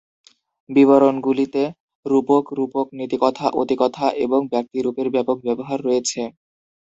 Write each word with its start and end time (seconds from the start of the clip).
বিবরণগুলিতে 0.69 1.63
রূপক, 2.05 2.43
রূপক, 2.57 2.85
নীতিকথা, 2.99 3.47
অতিকথা 3.61 4.07
এবং 4.25 4.39
ব্যক্তিরূপের 4.53 5.07
ব্যাপক 5.15 5.37
ব্যবহার 5.45 5.79
রয়েছে। 5.87 6.21